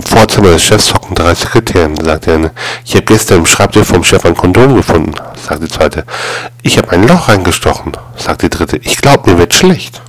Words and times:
Im 0.00 0.06
Vorzimmer 0.06 0.52
des 0.52 0.62
Chefs 0.62 0.94
hocken 0.94 1.14
drei 1.14 1.34
Sekretärinnen, 1.34 2.02
sagt 2.02 2.26
er. 2.26 2.36
eine. 2.36 2.52
Ich 2.86 2.94
habe 2.94 3.04
gestern 3.04 3.40
im 3.40 3.46
Schreibtisch 3.46 3.86
vom 3.86 4.02
Chef 4.02 4.24
ein 4.24 4.34
Kondom 4.34 4.74
gefunden, 4.74 5.12
sagt 5.46 5.62
die 5.62 5.68
zweite. 5.68 6.06
Ich 6.62 6.78
habe 6.78 6.92
ein 6.92 7.06
Loch 7.06 7.28
reingestochen, 7.28 7.92
sagt 8.16 8.40
die 8.40 8.48
dritte. 8.48 8.78
Ich 8.78 8.96
glaube, 8.96 9.30
mir 9.30 9.36
wird 9.36 9.52
schlecht. 9.52 10.00